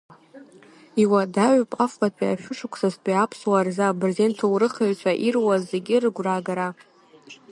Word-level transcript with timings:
Иуадаҩуп 1.03 1.71
афбатәи 1.83 2.31
ашәышықәсазтәи 2.33 3.21
аԥсуаа 3.23 3.65
рзы 3.67 3.83
абырзен 3.85 4.31
ҭоурыхҩҩцәа 4.37 5.11
ирҩуаз 5.25 5.61
зегьы 5.71 5.95
рыгәра 6.03 6.33
агара. 6.39 6.67